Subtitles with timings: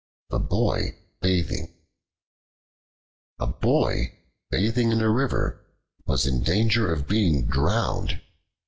[0.31, 1.75] The Boy Bathing
[3.37, 4.17] A BOY
[4.49, 5.63] bathing in a river
[6.07, 8.19] was in danger of being drowned.